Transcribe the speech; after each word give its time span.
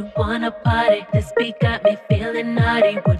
you 0.00 0.10
wanna 0.16 0.50
party. 0.50 1.06
This 1.12 1.32
beat 1.36 1.58
got 1.60 1.84
me 1.84 1.96
feeling 2.08 2.54
naughty. 2.54 2.98
Would 3.06 3.19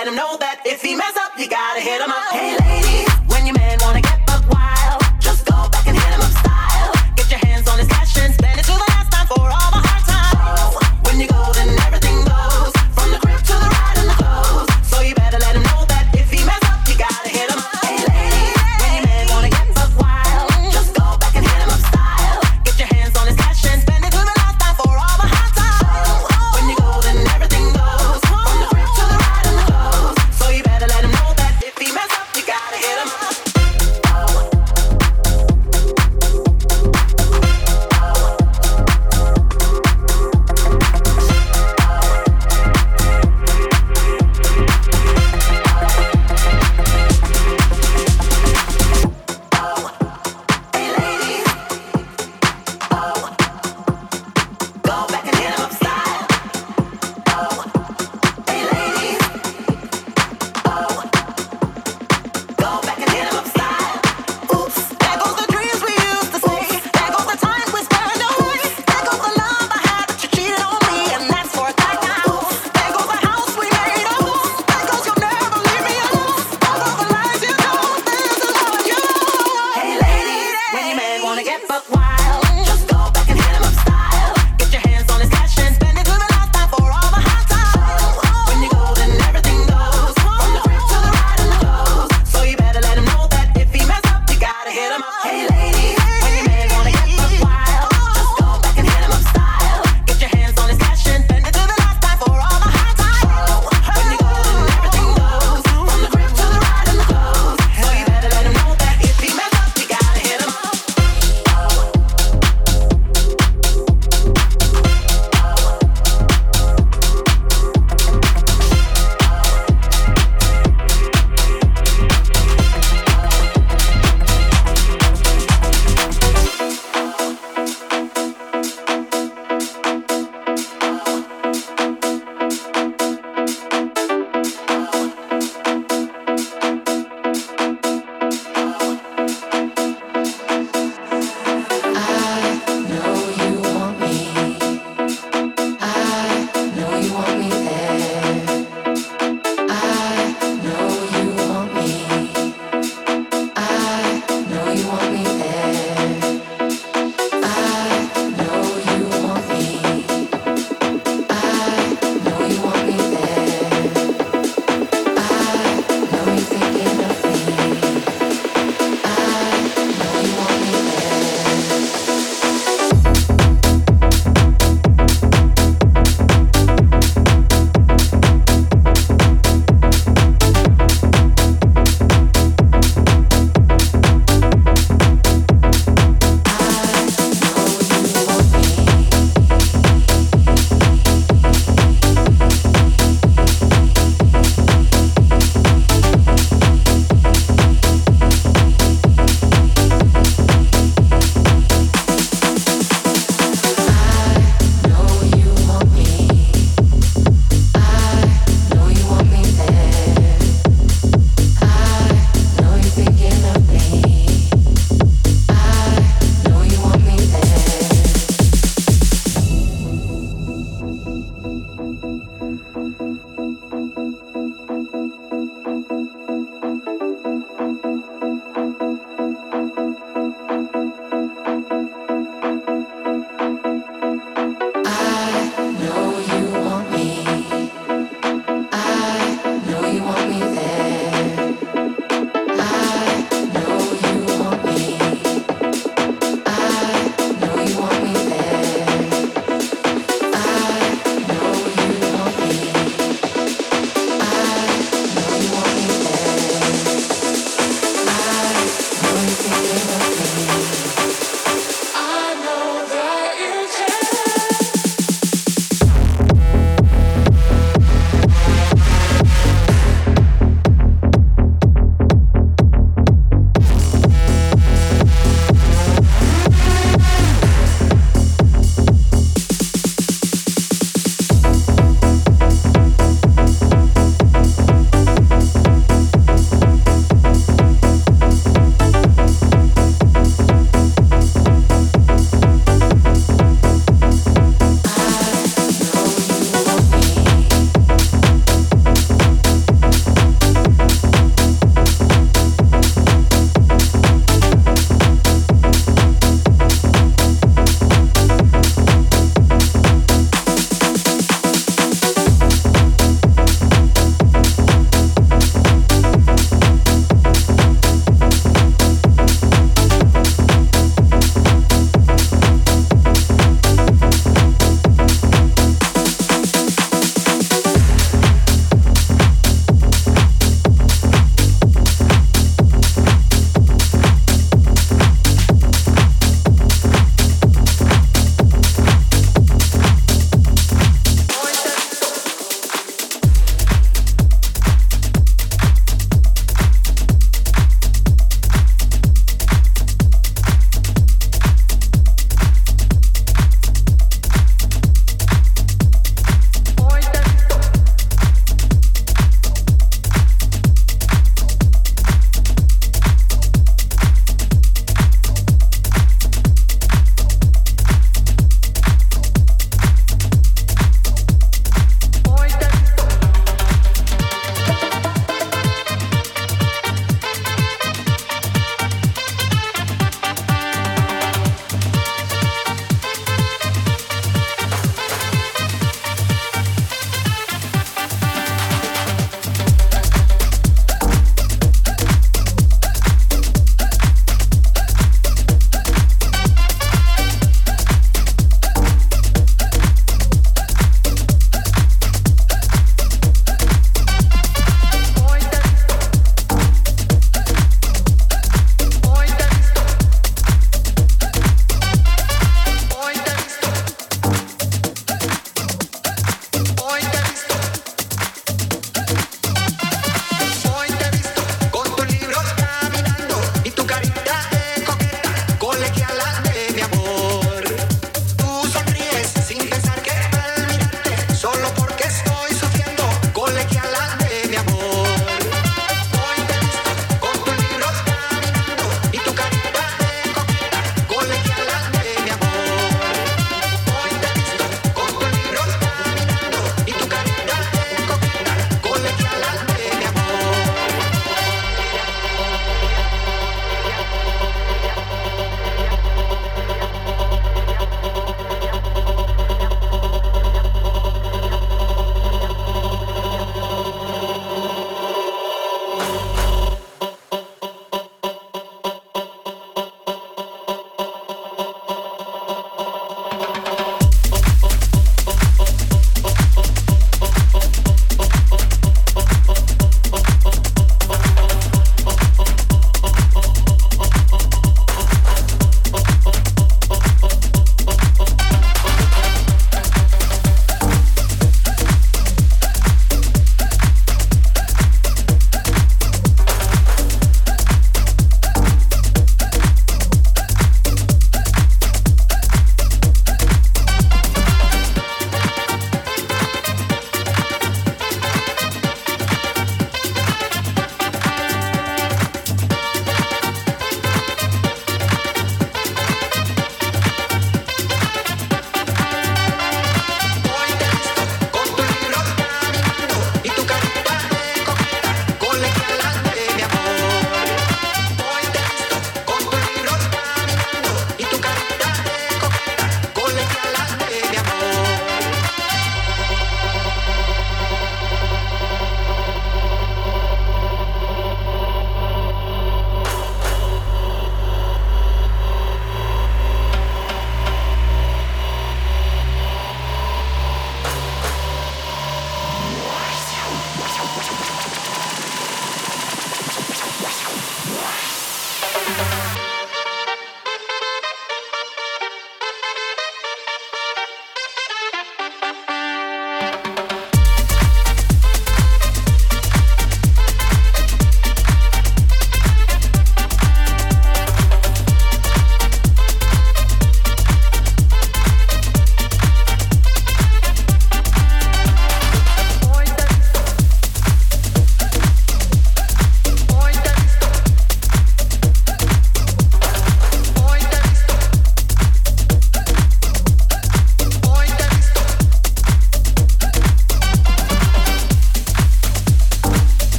Let 0.00 0.08
him 0.08 0.14
know 0.14 0.38
that 0.38 0.62
if 0.64 0.80
he 0.80 0.96
mess 0.96 1.14
up, 1.18 1.32
you 1.36 1.46
gotta 1.46 1.78
hit 1.78 2.00
him 2.00 2.08
up. 2.08 2.32
Hey, 2.32 2.56
lady. 2.56 2.89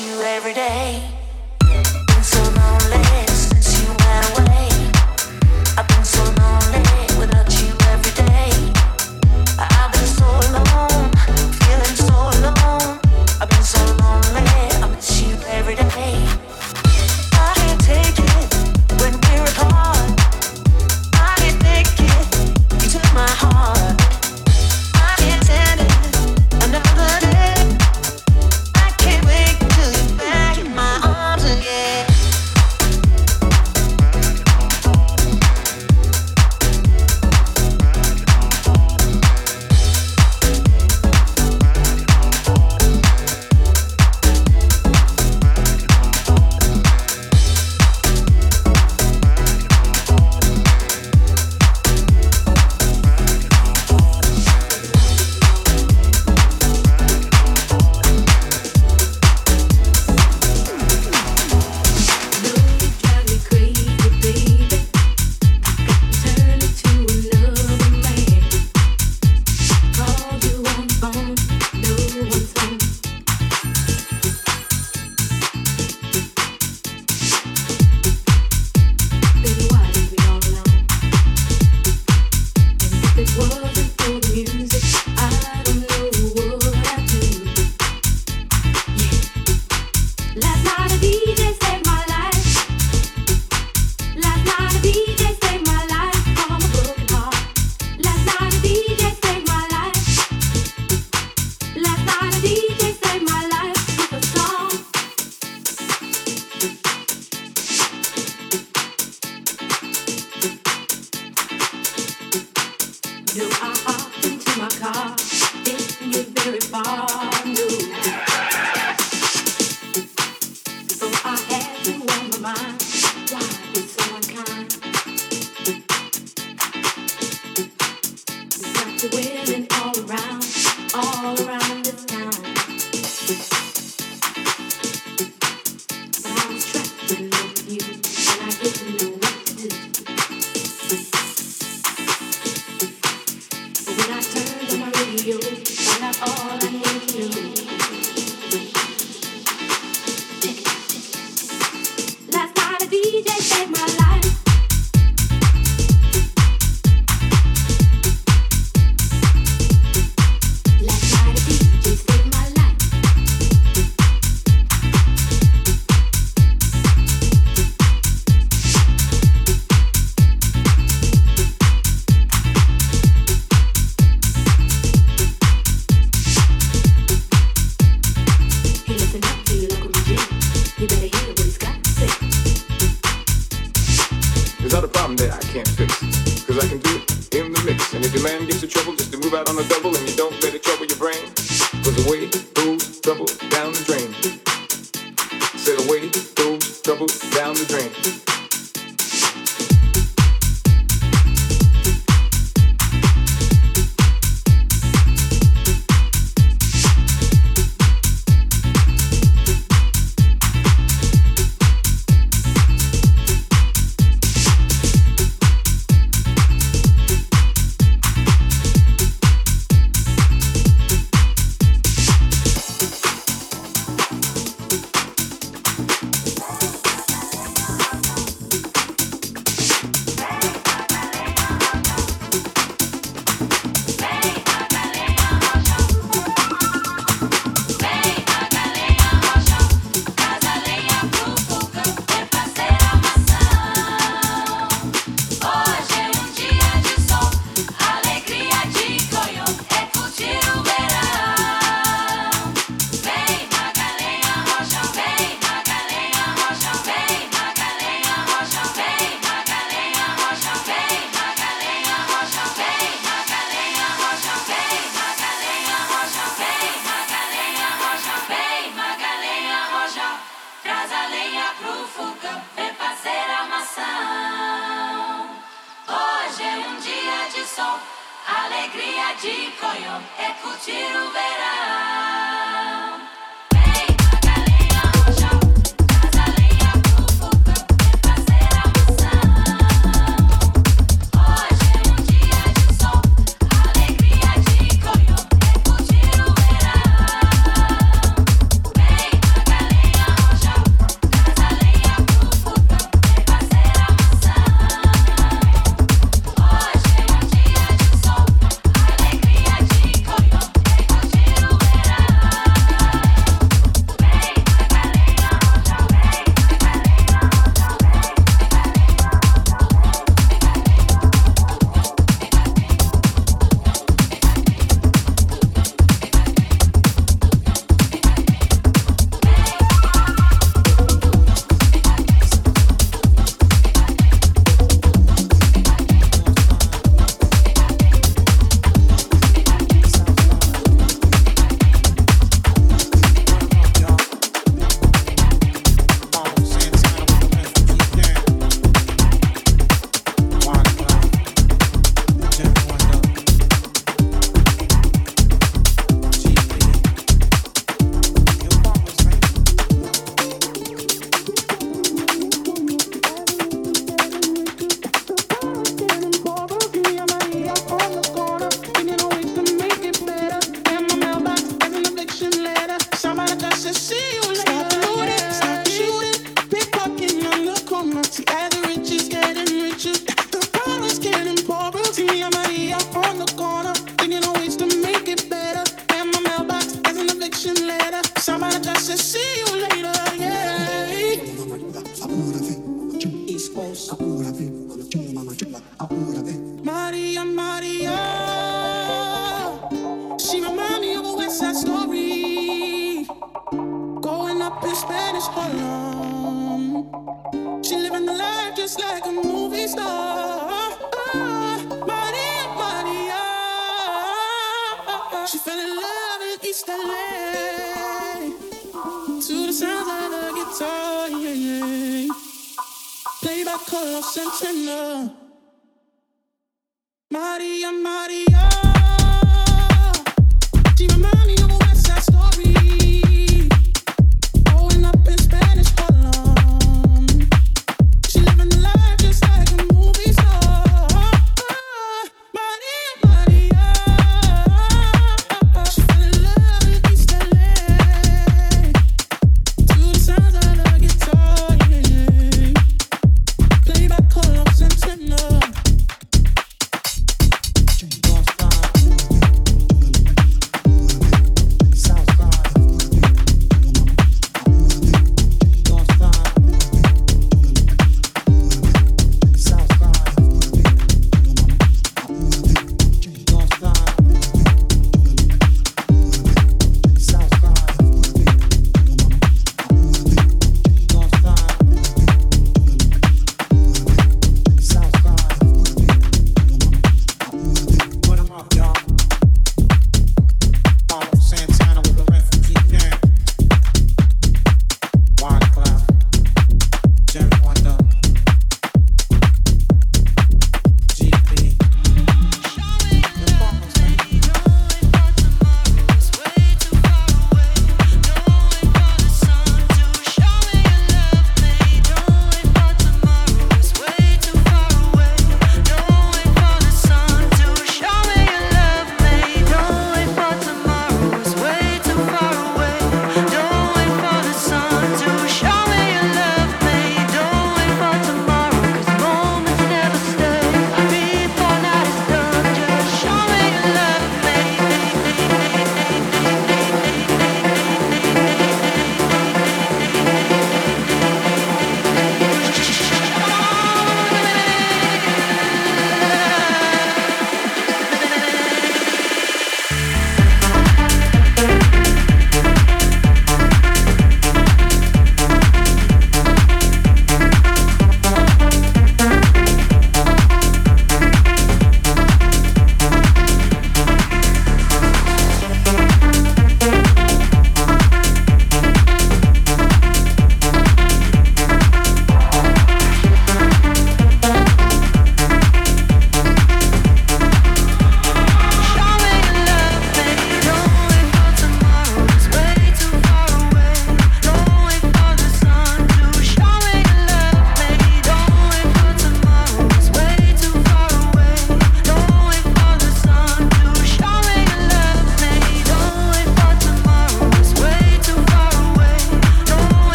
You 0.00 0.22
every 0.22 0.54
day. 0.54 1.13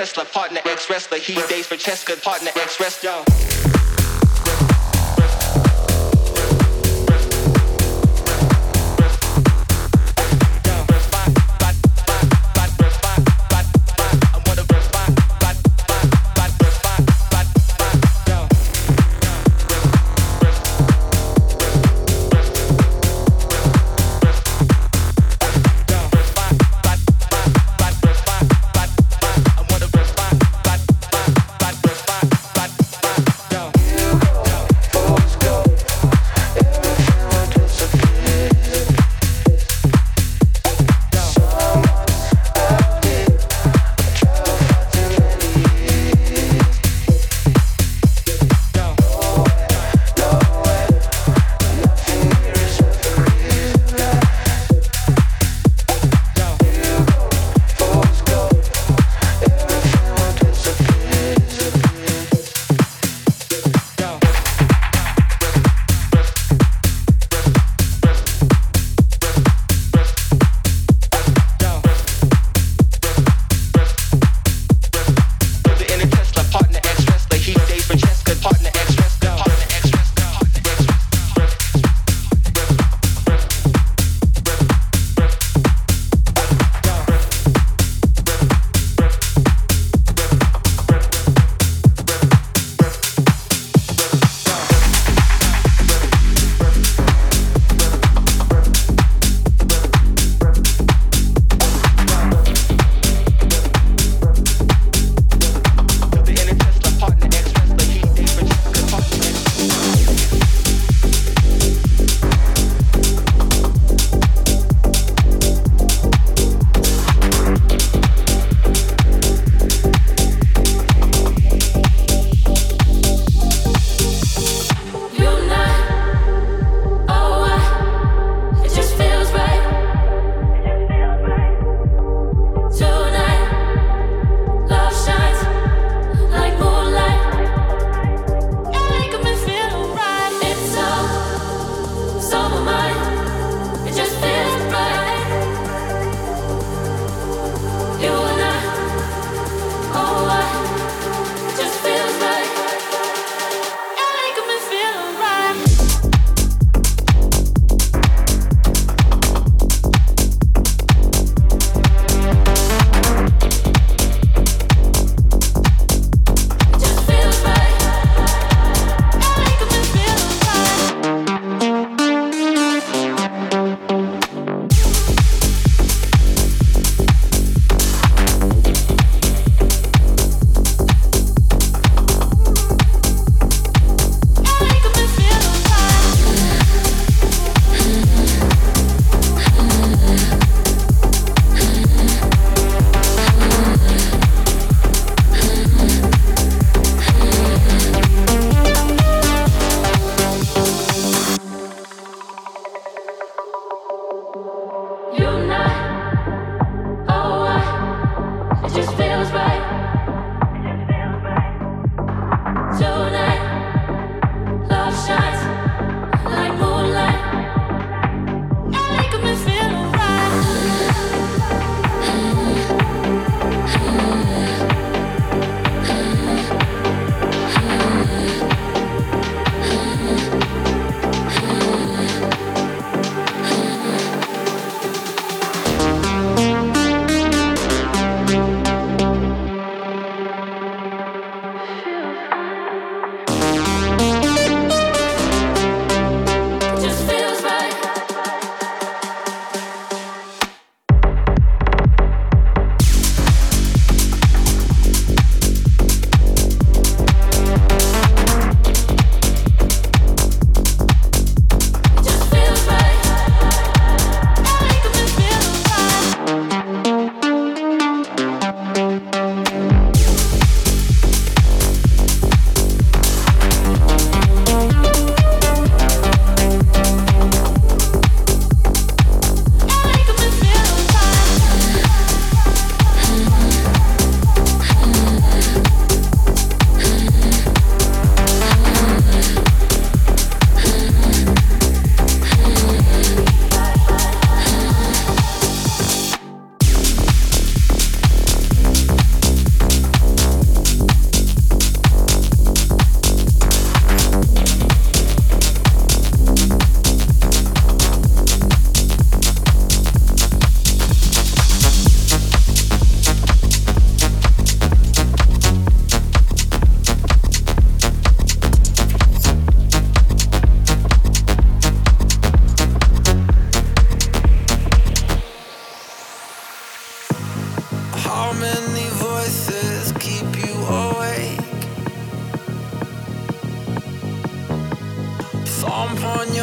Tesla, 0.00 0.24
partner 0.24 0.62
ex 0.64 0.88
wrestler. 0.88 1.18
He 1.18 1.34
dates 1.34 1.66
for 1.66 1.76
Cheska, 1.76 2.16
partner 2.22 2.50
ex 2.56 2.80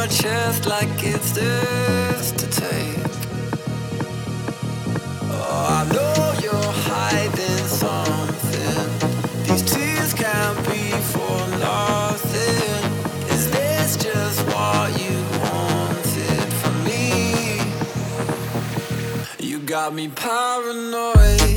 wrestler. 0.08 0.32
chest 0.32 0.66
like 0.66 1.04
it's 1.04 1.32
theirs 1.32 2.32
to 2.34 2.48
take. 2.48 2.98
Oh, 5.30 5.68
I 5.70 5.86
know 5.94 6.34
you're 6.42 6.74
hiding 6.90 7.68
something. 7.68 8.90
These 9.44 9.64
tears 9.64 10.14
can't 10.14 10.58
be 10.68 10.92
for 11.12 11.48
nothing. 11.60 12.92
Is 13.34 13.50
this 13.52 13.98
just 13.98 14.46
what 14.48 15.00
you 15.00 15.16
wanted 15.42 16.54
from 16.62 16.84
me? 16.84 17.62
You 19.40 19.60
got 19.60 19.94
me 19.94 20.10
paranoid. 20.10 21.57